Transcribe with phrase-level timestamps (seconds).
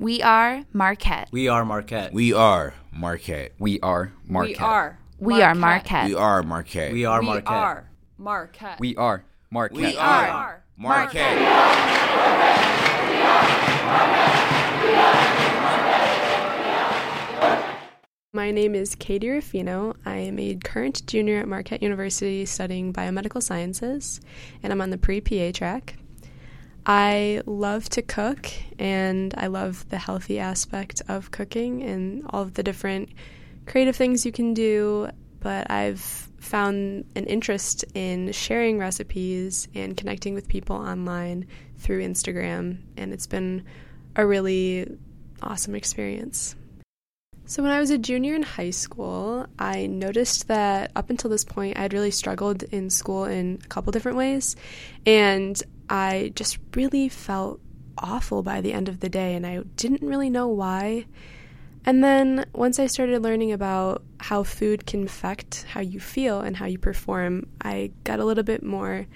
[0.00, 1.28] We are Marquette.
[1.32, 2.12] We are Marquette.
[2.12, 3.52] We are Marquette.
[3.58, 4.54] We are Marquette.
[4.54, 4.98] We are.
[5.18, 6.06] We are Marquette.
[6.06, 6.92] We are Marquette.
[6.92, 7.48] We are We Marquette.
[7.48, 8.78] are Marquette.
[8.78, 9.76] We are Marquette.
[9.76, 12.38] We are are Marquette.
[18.32, 19.96] My name is Katie Ruffino.
[20.06, 24.20] I am a current junior at Marquette University studying biomedical sciences,
[24.62, 25.96] and I'm on the pre PA track.
[26.88, 32.54] I love to cook, and I love the healthy aspect of cooking and all of
[32.54, 33.10] the different
[33.66, 35.10] creative things you can do.
[35.40, 42.78] But I've found an interest in sharing recipes and connecting with people online through Instagram,
[42.96, 43.64] and it's been
[44.16, 44.90] a really
[45.42, 46.56] awesome experience.
[47.44, 51.44] So, when I was a junior in high school, I noticed that up until this
[51.44, 54.56] point, I had really struggled in school in a couple different ways.
[55.04, 57.60] And I just really felt
[57.96, 61.06] awful by the end of the day, and I didn't really know why.
[61.84, 66.56] And then once I started learning about how food can affect how you feel and
[66.56, 69.06] how you perform, I got a little bit more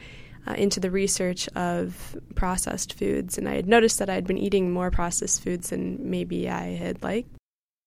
[0.47, 4.73] uh, into the research of processed foods, and I had noticed that I'd been eating
[4.73, 7.29] more processed foods than maybe I had liked.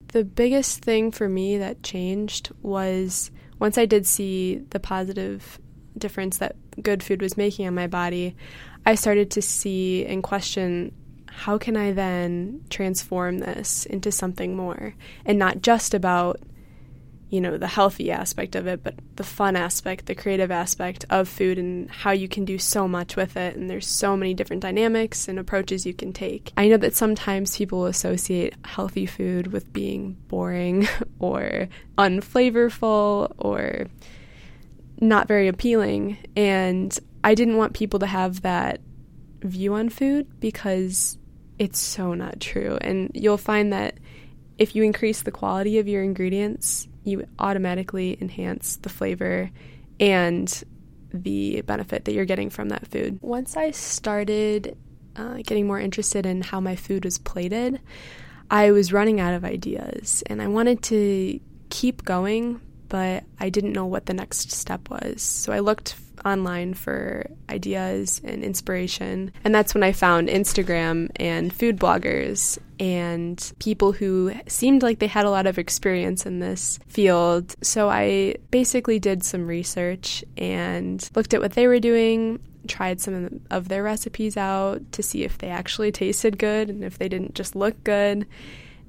[0.10, 5.60] The biggest thing for me that changed was once I did see the positive
[5.98, 8.36] difference that good food was making on my body,
[8.86, 10.94] I started to see and question
[11.28, 14.96] how can I then transform this into something more?
[15.26, 16.40] And not just about
[17.30, 21.28] you know the healthy aspect of it but the fun aspect the creative aspect of
[21.28, 23.56] food and how you can do so much with it.
[23.56, 26.54] And there's so many different dynamics and approaches you can take.
[26.56, 30.88] I know that sometimes people associate healthy food with being boring
[31.20, 33.88] or unflavorful or
[35.06, 38.82] not very appealing and i didn't want people to have that
[39.42, 41.18] view on food because
[41.60, 43.98] it's so not true and you'll find that
[44.58, 49.50] if you increase the quality of your ingredients you automatically enhance the flavor
[50.00, 50.64] and
[51.14, 53.20] the benefit that you're getting from that food.
[53.22, 54.78] Once I started
[55.16, 57.80] uh, getting more interested in how my food was plated,
[58.50, 61.40] I was running out of ideas and I wanted to
[61.70, 62.60] keep going,
[62.96, 65.22] but I didn't know what the next step was.
[65.22, 69.34] So I looked online for ideas and inspiration.
[69.44, 75.08] And that's when I found Instagram and food bloggers and people who seemed like they
[75.08, 77.54] had a lot of experience in this field.
[77.62, 82.40] So I basically did some research and looked at what they were doing.
[82.66, 86.98] Tried some of their recipes out to see if they actually tasted good and if
[86.98, 88.26] they didn't just look good.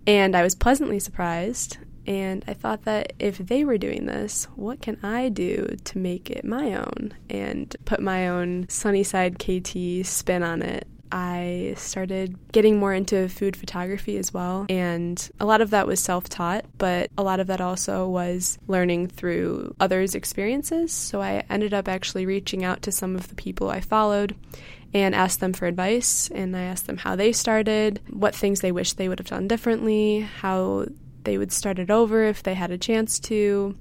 [0.06, 1.78] And I was pleasantly surprised.
[2.06, 6.30] And I thought that if they were doing this, what can I do to make
[6.30, 10.86] it my own and put my own Sunnyside KT spin on it?
[11.10, 14.66] I started getting more into food photography as well.
[14.68, 18.58] And a lot of that was self taught, but a lot of that also was
[18.66, 20.92] learning through others' experiences.
[20.92, 24.34] So I ended up actually reaching out to some of the people I followed
[24.94, 26.28] and asked them for advice.
[26.34, 29.48] And I asked them how they started, what things they wish they would have done
[29.48, 30.86] differently, how
[31.26, 33.76] they would start it over if they had a chance to.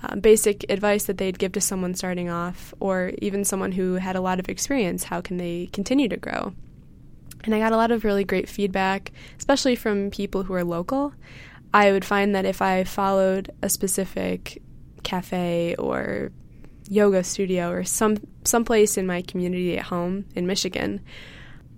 [0.00, 4.14] Uh, basic advice that they'd give to someone starting off, or even someone who had
[4.14, 5.02] a lot of experience.
[5.02, 6.52] How can they continue to grow?
[7.42, 11.14] And I got a lot of really great feedback, especially from people who are local.
[11.72, 14.62] I would find that if I followed a specific
[15.02, 16.30] cafe or
[16.88, 21.00] yoga studio or some someplace in my community at home in Michigan,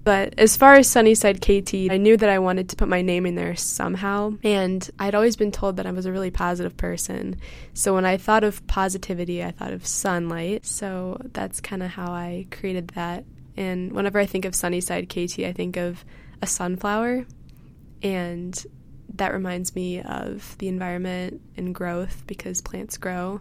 [0.02, 3.26] but as far as Sunnyside KT, I knew that I wanted to put my name
[3.26, 4.34] in there somehow.
[4.42, 7.36] And I'd always been told that I was a really positive person.
[7.74, 10.64] So when I thought of positivity, I thought of sunlight.
[10.64, 13.24] So that's kind of how I created that.
[13.56, 16.04] And whenever I think of Sunnyside KT, I think of
[16.40, 17.26] a sunflower.
[18.02, 18.66] And
[19.16, 23.40] that reminds me of the environment and growth because plants grow.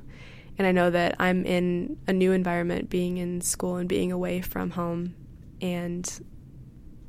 [0.57, 4.41] And I know that I'm in a new environment, being in school and being away
[4.41, 5.15] from home.
[5.61, 6.05] And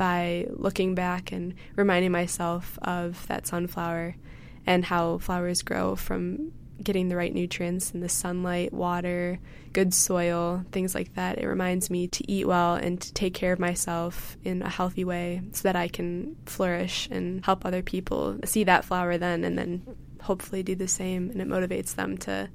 [0.00, 4.16] by looking back and reminding myself of that sunflower
[4.64, 6.52] and how flowers grow from
[6.82, 9.38] getting the right nutrients and the sunlight, water,
[9.74, 11.36] good soil, things like that.
[11.36, 15.04] It reminds me to eat well and to take care of myself in a healthy
[15.04, 19.58] way so that I can flourish and help other people see that flower then and
[19.58, 19.82] then
[20.22, 22.48] hopefully do the same and it motivates them to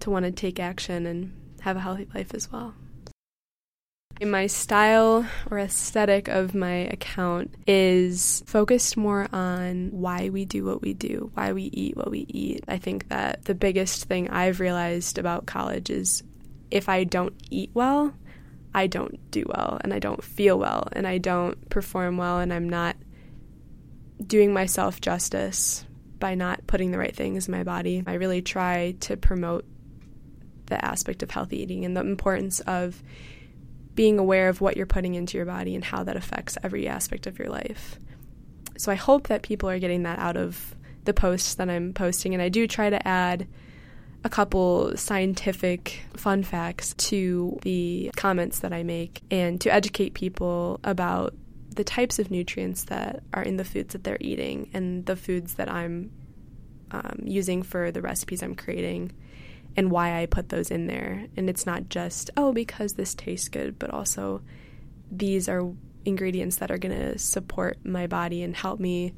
[0.00, 2.72] to want to take action and have a healthy life as well.
[4.20, 10.80] My style or aesthetic of my account is focused more on why we do what
[10.80, 12.64] we do, why we eat what we eat.
[12.68, 16.22] I think that the biggest thing I've realized about college is
[16.70, 18.14] if I don't eat well,
[18.74, 22.52] I don't do well and I don't feel well and I don't perform well and
[22.52, 22.96] I'm not
[24.24, 25.84] doing myself justice
[26.18, 28.04] by not putting the right things in my body.
[28.06, 29.64] I really try to promote
[30.66, 33.02] the aspect of healthy eating and the importance of
[33.94, 37.26] being aware of what you're putting into your body and how that affects every aspect
[37.26, 37.98] of your life.
[38.78, 40.74] So I hope that people are getting that out of
[41.04, 43.46] the posts that I'm posting, and I do try to add
[44.24, 50.78] a couple scientific fun facts to the comments that I make and to educate people
[50.84, 51.34] about
[51.74, 55.54] the types of nutrients that are in the foods that they're eating and the foods
[55.54, 56.12] that I'm
[56.92, 59.12] um, using for the recipes I'm creating
[59.76, 61.26] and why I put those in there.
[61.36, 64.42] And it's not just, oh, because this tastes good, but also
[65.10, 65.70] these are
[66.04, 69.14] ingredients that are going to support my body and help me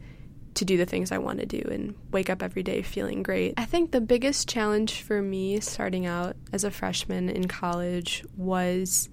[0.54, 3.54] to do the things I want to do and wake up every day feeling great.
[3.56, 9.08] I think the biggest challenge for me starting out as a freshman in college was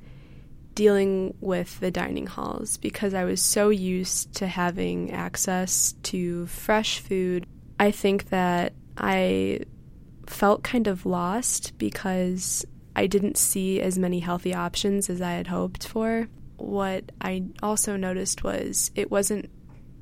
[0.76, 7.00] dealing with the dining halls because I was so used to having access to fresh
[7.00, 7.46] food.
[7.80, 9.62] I think that I
[10.32, 15.48] felt kind of lost because I didn't see as many healthy options as I had
[15.48, 16.28] hoped for.
[16.58, 19.50] What I also noticed was it wasn't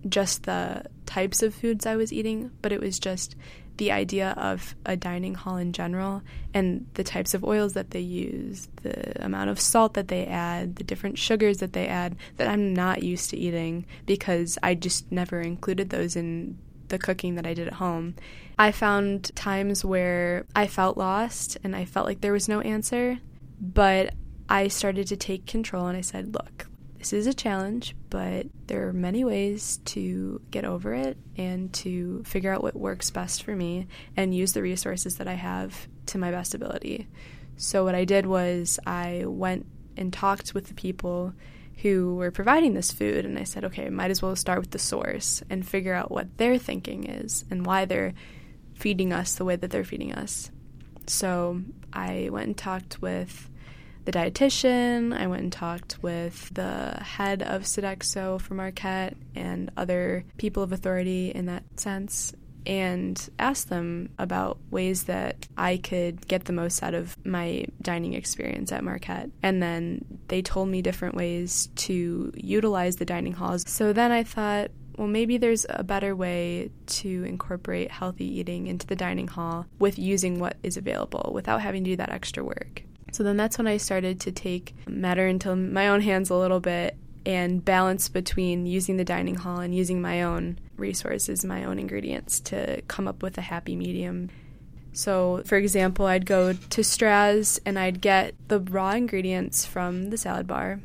[0.08, 3.36] just the types of foods I was eating, but it was just
[3.78, 6.22] the idea of a dining hall in general
[6.54, 10.76] and the types of oils that they use, the amount of salt that they add,
[10.76, 15.10] the different sugars that they add that I'm not used to eating because I just
[15.12, 16.58] never included those in
[16.90, 18.16] the cooking that I did at home.
[18.58, 23.20] I found times where I felt lost and I felt like there was no answer,
[23.60, 24.14] but
[24.50, 26.68] I started to take control and I said, look,
[27.00, 32.22] this is a challenge, but there are many ways to get over it and to
[32.26, 33.88] figure out what works best for me
[34.18, 37.08] and use the resources that I have to my best ability.
[37.56, 39.66] So, what I did was I went
[39.96, 41.34] and talked with the people
[41.82, 44.80] who were providing this food, and I said, okay, might as well start with the
[44.80, 48.14] source and figure out what their thinking is and why they're
[48.74, 50.52] feeding us the way that they're feeding us.
[51.08, 51.62] So,
[51.92, 53.50] I went and talked with
[54.06, 55.18] the dietitian.
[55.18, 60.72] I went and talked with the head of Sodexo for Marquette and other people of
[60.72, 62.34] authority in that sense
[62.66, 68.14] and asked them about ways that I could get the most out of my dining
[68.14, 69.30] experience at Marquette.
[69.42, 73.64] And then they told me different ways to utilize the dining halls.
[73.68, 78.86] So then I thought, well, maybe there's a better way to incorporate healthy eating into
[78.86, 82.84] the dining hall with using what is available without having to do that extra work.
[83.12, 86.60] So then that's when I started to take matter into my own hands a little
[86.60, 86.98] bit
[87.30, 92.40] and balance between using the dining hall and using my own resources, my own ingredients
[92.40, 94.32] to come up with a happy medium.
[94.94, 100.18] So, for example, I'd go to Straz and I'd get the raw ingredients from the
[100.18, 100.80] salad bar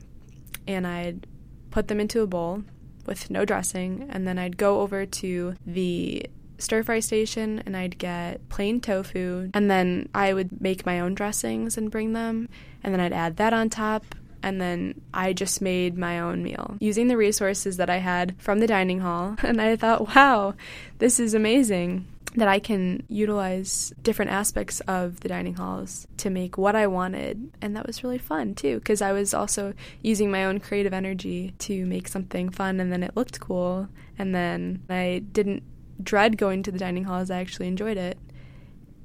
[0.67, 1.27] and I'd
[1.71, 2.63] put them into a bowl
[3.07, 6.27] with no dressing, and then I'd go over to the
[6.59, 9.51] stir fry station and I'd get plain tofu.
[9.55, 12.51] And then I would make my own dressings and bring them.
[12.83, 14.15] And then I'd add that on top
[14.45, 18.61] and then I just made my own meal using the resources that I had from
[18.61, 20.55] the dining hall and I thought wow
[20.99, 22.07] this is amazing
[22.37, 27.53] that I can utilize different aspects of the dining halls to make what I wanted.
[27.63, 31.55] And that was really fun too, because I was also using my own creative energy
[31.61, 33.89] to make something fun and then it looked cool.
[34.19, 35.63] And then I didn't
[36.03, 38.19] dread going to the dining hall as I actually enjoyed it.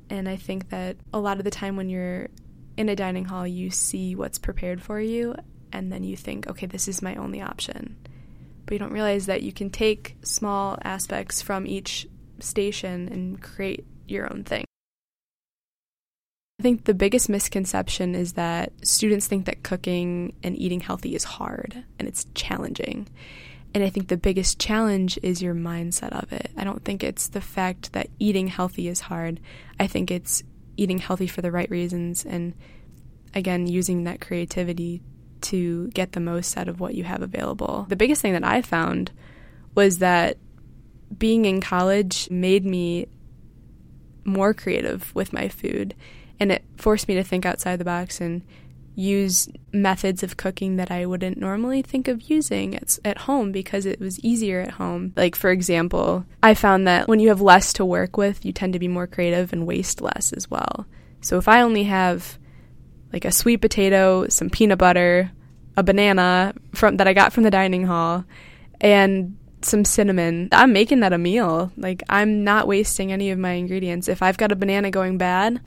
[0.09, 2.29] And I think that a lot of the time when you're
[2.79, 5.35] in a dining hall, you see what's prepared for you,
[5.73, 7.97] and then you think, okay, this is my only option.
[8.65, 12.07] But you don't realize that you can take small aspects from each
[12.39, 14.63] station and create your own thing.
[16.57, 21.25] I think the biggest misconception is that students think that cooking and eating healthy is
[21.25, 23.09] hard and it's challenging.
[23.73, 26.49] And I think the biggest challenge is your mindset of it.
[26.55, 29.41] I don't think it's the fact that eating healthy is hard.
[29.81, 30.43] I think it's
[30.79, 32.53] eating healthy for the right reasons and,
[33.33, 35.01] again, using that creativity
[35.41, 37.85] to get the most out of what you have available.
[37.89, 39.11] The biggest thing that I found
[39.75, 40.37] was that
[41.17, 43.07] being in college made me
[44.23, 45.95] more creative with my food
[46.39, 48.43] and it forced me to think outside the box and
[48.99, 53.85] use methods of cooking that I wouldn't normally think of using at, at home because
[53.85, 55.13] it was easier at home.
[55.15, 58.73] Like, for example, I found that when you have less to work with, you tend
[58.73, 60.85] to be more creative and waste less as well.
[61.21, 62.37] So if I only have
[63.13, 65.31] like a sweet potato, some peanut butter,
[65.77, 68.25] a banana from that I got from the dining hall,
[68.81, 70.49] and some cinnamon.
[70.51, 71.71] I'm making that a meal.
[71.77, 74.07] Like I'm not wasting any of my ingredients.
[74.07, 75.61] If I've got a banana going bad,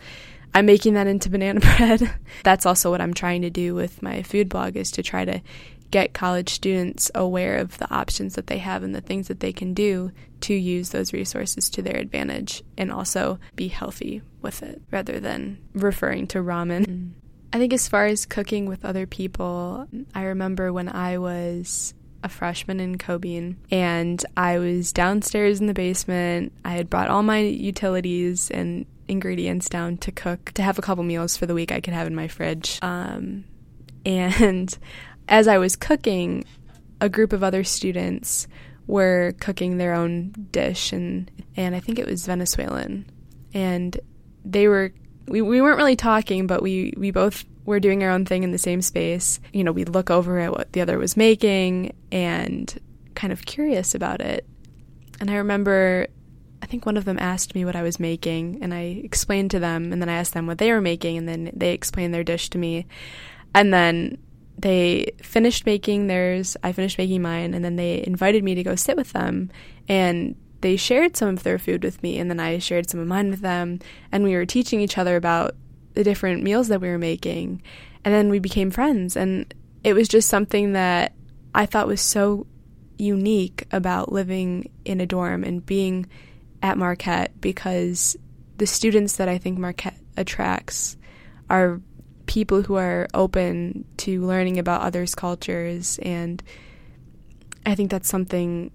[0.55, 2.13] I'm making that into banana bread.
[2.45, 5.43] That's also what I'm trying to do with my food blog is to try to
[5.91, 9.53] get college students aware of the options that they have and the things that they
[9.53, 14.81] can do to use those resources to their advantage and also be healthy with it
[14.91, 17.11] rather than referring to ramen.
[17.53, 21.93] I think as far as cooking with other people, I remember when I was
[22.25, 26.53] a freshman in Cobeen and I was downstairs in the basement.
[26.65, 31.05] I had brought all my utilities and ingredients down to cook to have a couple
[31.05, 32.79] meals for the week I could have in my fridge.
[32.83, 33.45] Um,
[34.05, 34.77] and
[35.29, 36.45] as I was cooking,
[37.01, 38.49] a group of other students
[38.87, 43.07] were cooking their own dish and and I think it was Venezuelan.
[43.55, 43.99] And
[44.45, 44.93] they were
[45.29, 48.51] we, we weren't really talking, but we, we both were doing our own thing in
[48.51, 49.41] the same space.
[49.53, 52.77] You know, we'd look over at what the other was making and
[53.15, 54.47] kind of curious about it.
[55.21, 56.09] And I remember
[56.63, 59.59] I think one of them asked me what I was making, and I explained to
[59.59, 62.25] them, and then I asked them what they were making, and then they explained their
[62.25, 62.87] dish to me.
[63.53, 64.17] And then
[64.57, 68.77] they finished making theirs, I finished making mine, and then they invited me to go
[68.77, 69.51] sit with them.
[69.89, 73.09] And they shared some of their food with me, and then I shared some of
[73.09, 73.81] mine with them.
[74.13, 75.57] And we were teaching each other about
[75.95, 77.61] the different meals that we were making.
[78.05, 79.17] And then we became friends.
[79.17, 79.53] And
[79.83, 81.13] it was just something that
[81.55, 82.47] I thought was so
[82.99, 86.07] unique about living in a dorm and being
[86.63, 88.17] at Marquette because
[88.59, 90.97] the students that I think Marquette attracts
[91.51, 91.81] are
[92.27, 95.99] people who are open to learning about others' cultures.
[96.03, 96.43] And
[97.67, 98.71] I think that's something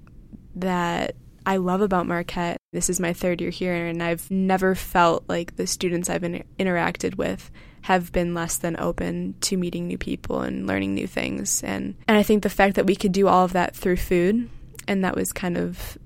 [0.55, 1.15] that
[1.45, 2.57] I love about Marquette.
[2.73, 6.43] This is my third year here, and I've never felt like the students I've in-
[6.59, 7.49] interacted with
[7.83, 11.63] have been less than open to meeting new people and learning new things.
[11.63, 14.49] And, and I think the fact that we could do all of that through food,
[14.89, 15.97] and that was kind of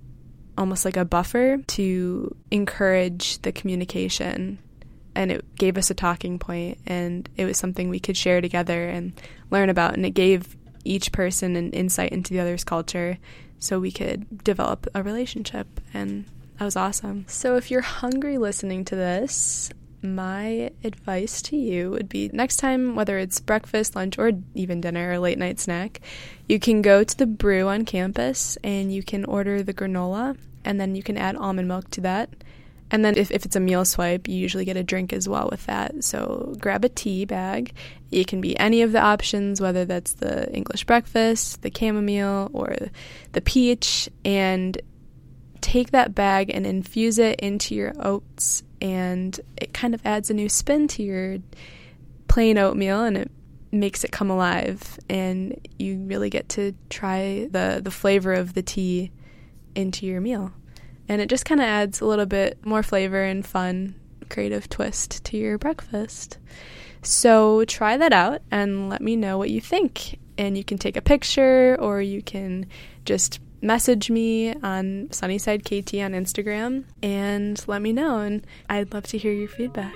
[0.58, 4.60] almost like a buffer to encourage the communication.
[5.13, 8.88] And it gave us a talking point, and it was something we could share together
[8.88, 9.13] and
[9.50, 9.93] learn about.
[9.93, 13.17] And it gave each person an insight into the other's culture
[13.60, 15.67] so we could develop a relationship.
[15.93, 16.25] And
[16.58, 17.25] that was awesome.
[17.27, 19.70] So if you're hungry listening to this,
[20.03, 25.12] my advice to you would be next time, whether it's breakfast, lunch, or even dinner
[25.12, 26.01] or late night snack,
[26.48, 30.79] you can go to the brew on campus and you can order the granola, and
[30.79, 32.29] then you can add almond milk to that.
[32.91, 35.48] And then if, if it's a meal swipe, you usually get a drink as well
[35.50, 36.03] with that.
[36.03, 37.74] So grab a tea bag.
[38.12, 42.75] It can be any of the options, whether that's the English breakfast, the chamomile, or
[43.31, 44.77] the peach, and
[45.62, 50.33] take that bag and infuse it into your oats and it kind of adds a
[50.33, 51.38] new spin to your
[52.27, 53.31] plain oatmeal and it
[53.71, 58.61] makes it come alive and you really get to try the the flavor of the
[58.61, 59.11] tea
[59.75, 60.51] into your meal.
[61.07, 63.95] And it just kind of adds a little bit more flavor and fun
[64.29, 66.38] creative twist to your breakfast.
[67.01, 70.19] So try that out and let me know what you think.
[70.38, 72.67] And you can take a picture or you can
[73.05, 78.20] just message me on Sunnyside KT on Instagram and let me know.
[78.20, 79.96] And I'd love to hear your feedback.